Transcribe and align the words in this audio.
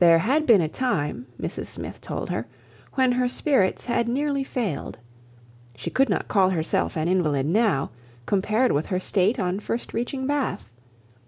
There 0.00 0.18
had 0.18 0.46
been 0.46 0.60
a 0.60 0.66
time, 0.68 1.28
Mrs 1.40 1.66
Smith 1.66 2.00
told 2.00 2.28
her, 2.30 2.48
when 2.94 3.12
her 3.12 3.28
spirits 3.28 3.84
had 3.84 4.08
nearly 4.08 4.42
failed. 4.42 4.98
She 5.76 5.90
could 5.90 6.08
not 6.08 6.26
call 6.26 6.50
herself 6.50 6.96
an 6.96 7.06
invalid 7.06 7.46
now, 7.46 7.92
compared 8.26 8.72
with 8.72 8.86
her 8.86 8.98
state 8.98 9.38
on 9.38 9.60
first 9.60 9.94
reaching 9.94 10.26
Bath. 10.26 10.74